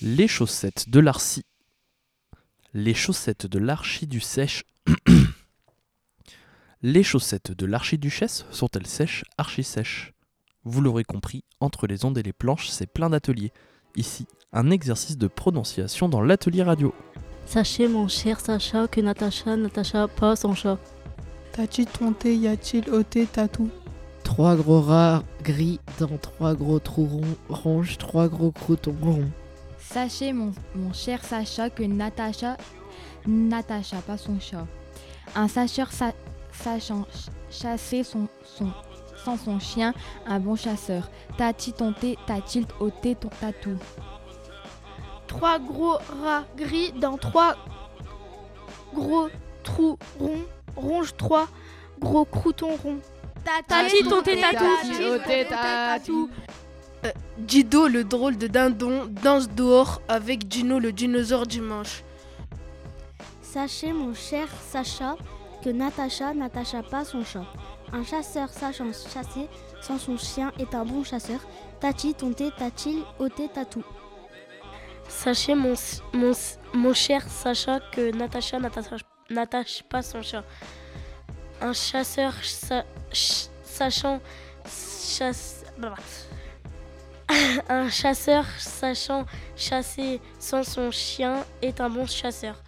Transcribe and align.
Les 0.00 0.28
chaussettes 0.28 0.88
de 0.88 1.00
l'arci. 1.00 1.44
Les 2.72 2.94
chaussettes 2.94 3.46
de 3.46 3.58
l'archiduchesse. 3.58 4.62
Les 6.82 7.02
chaussettes 7.02 7.50
de 7.50 7.66
l'archiduchesse 7.66 8.46
sont-elles 8.52 8.86
sèches, 8.86 9.24
archi 9.38 9.64
sèches? 9.64 10.12
Vous 10.62 10.80
l'aurez 10.82 11.02
compris, 11.02 11.42
entre 11.58 11.88
les 11.88 12.04
ondes 12.04 12.16
et 12.16 12.22
les 12.22 12.32
planches, 12.32 12.68
c'est 12.68 12.86
plein 12.86 13.10
d'ateliers. 13.10 13.52
Ici, 13.96 14.28
un 14.52 14.70
exercice 14.70 15.18
de 15.18 15.26
prononciation 15.26 16.08
dans 16.08 16.20
l'atelier 16.22 16.62
radio. 16.62 16.94
Sachez, 17.44 17.88
mon 17.88 18.06
cher 18.06 18.38
Sacha, 18.38 18.86
que 18.86 19.00
Natacha, 19.00 19.56
Natacha 19.56 20.06
pas 20.06 20.36
son 20.36 20.54
chat. 20.54 20.78
T'as-tu 21.50 21.86
ton 21.86 22.12
thé, 22.12 22.36
y 22.36 22.46
a-t-il 22.46 22.88
ôté 22.90 23.26
tatou 23.26 23.68
Trois 24.22 24.54
gros 24.54 24.80
rats 24.80 25.24
gris 25.42 25.80
dans 25.98 26.18
trois 26.18 26.54
gros 26.54 26.78
trous 26.78 27.06
ronds, 27.06 27.36
ronge 27.48 27.98
trois 27.98 28.28
gros 28.28 28.52
croutons 28.52 28.94
ronds. 29.02 29.28
Sachez, 29.92 30.32
mon, 30.32 30.52
mon 30.74 30.92
cher 30.92 31.24
Sacha, 31.24 31.70
que 31.70 31.82
Natacha, 31.82 32.56
Natacha, 33.26 33.96
pas 34.06 34.16
son 34.18 34.38
chat. 34.38 34.66
Un 35.34 35.48
sacheur 35.48 35.90
sa- 35.92 36.12
sachant 36.52 37.04
ch- 37.10 37.26
chasser 37.50 38.02
son, 38.04 38.28
son, 38.44 38.70
sans 39.24 39.36
son 39.36 39.58
chien, 39.58 39.94
un 40.26 40.40
bon 40.40 40.56
chasseur. 40.56 41.10
Tati 41.36 41.72
ton 41.72 41.92
thé, 41.92 42.18
t'a-t-il 42.26 42.66
ôté 42.80 43.14
ton 43.14 43.28
tatou 43.40 43.76
Trois 45.26 45.58
gros 45.58 45.98
rats 46.22 46.44
gris 46.56 46.92
dans 46.92 47.16
trois 47.18 47.56
gros 48.94 49.28
trous 49.62 49.98
ronds. 50.18 50.44
Ronge 50.76 51.14
trois 51.16 51.48
gros 51.98 52.24
croutons 52.24 52.76
ronds. 52.82 53.00
Tati 53.68 54.02
ton 54.08 54.22
thé 54.22 54.40
tatou. 55.46 56.30
Dido, 57.38 57.86
le 57.86 58.02
drôle 58.04 58.36
de 58.36 58.46
dindon, 58.48 59.06
danse 59.22 59.48
dehors 59.48 60.02
avec 60.08 60.50
Gino, 60.52 60.78
le 60.78 60.92
dinosaure 60.92 61.46
du 61.46 61.60
manche. 61.60 62.02
Sachez, 63.42 63.92
mon 63.92 64.12
cher 64.14 64.48
Sacha, 64.70 65.16
que 65.62 65.70
Natacha 65.70 66.34
n'attacha 66.34 66.82
pas 66.82 67.04
son 67.04 67.24
chat. 67.24 67.44
Un 67.92 68.04
chasseur 68.04 68.48
sachant 68.50 68.90
chasser 68.92 69.48
sans 69.80 69.98
son 69.98 70.18
chien 70.18 70.52
est 70.58 70.74
un 70.74 70.84
bon 70.84 71.04
chasseur. 71.04 71.40
Tati, 71.80 72.12
ton 72.14 72.32
thé, 72.32 72.50
t'a-t-il 72.58 73.02
ôté 73.18 73.48
tatou 73.48 73.82
Sachez, 75.08 75.54
mon, 75.54 75.74
mon, 76.12 76.32
mon 76.74 76.92
cher 76.92 77.26
Sacha, 77.28 77.80
que 77.92 78.10
Natacha 78.14 78.58
n'attache 78.58 79.00
n'attache 79.30 79.82
pas 79.88 80.02
son 80.02 80.22
chat. 80.22 80.44
Un 81.60 81.72
chasseur 81.72 82.34
sa- 82.42 82.84
ch- 83.12 83.48
sachant 83.62 84.20
chasse- 84.66 85.64
blablabla. 85.78 86.02
Un 87.68 87.88
chasseur 87.88 88.44
sachant 88.58 89.24
chasser 89.56 90.20
sans 90.38 90.62
son 90.62 90.90
chien 90.90 91.44
est 91.62 91.80
un 91.80 91.88
bon 91.88 92.06
chasseur. 92.06 92.62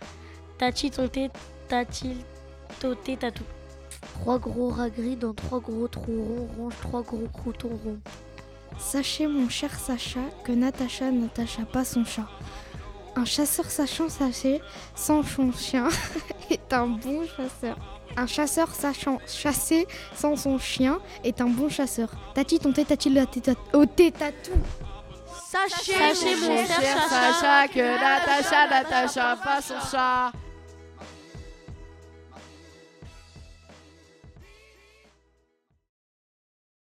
Tati 0.59 0.91
ton 0.91 1.09
thé, 1.09 1.31
t'a-t-il 1.69 2.17
toté 2.81 3.17
tatou 3.17 3.45
Trois 4.21 4.39
gros 4.39 4.71
rats 4.71 4.91
gris 4.91 5.17
dans 5.17 5.35
trois 5.35 5.61
gros 5.61 5.89
trous 5.89 6.49
ronds 6.57 6.69
trois 6.83 7.03
gros 7.03 7.29
croutons 7.33 7.79
ronds. 7.85 8.01
Sachez, 8.79 9.27
mon 9.27 9.49
cher 9.49 9.79
Sacha, 9.79 10.21
que 10.45 10.53
Natacha 10.53 11.11
n'attacha 11.11 11.63
pas 11.63 11.85
son 11.85 12.05
chat. 12.05 12.29
Un 13.17 13.25
chasseur 13.25 13.71
sachant 13.71 14.09
chasser 14.09 14.61
sans 14.95 15.23
son 15.23 15.53
chien 15.53 15.89
un 16.73 16.87
bon 16.87 17.23
chasseur. 17.27 17.77
Un 18.17 18.27
chasseur 18.27 18.75
sachant 18.75 19.19
chasser 19.27 19.87
sans 20.15 20.37
son 20.37 20.59
chien 20.59 20.99
est 21.25 21.41
un 21.41 21.47
bon 21.47 21.69
chasseur. 21.69 22.11
Tati, 22.35 22.59
ton 22.59 22.73
thé, 22.73 22.85
t'a-t-il 22.85 23.25
ôté 23.73 24.11
tatou 24.13 24.53
Sachez, 25.49 25.93
Sachez, 25.93 26.37
mon 26.37 26.65
cher 26.65 26.97
Sacha, 27.09 27.69
que 27.69 27.81
Natacha, 27.81 28.69
Natacha, 28.69 29.37
pas 29.43 29.61
son 29.61 29.75
chat. 29.91 30.33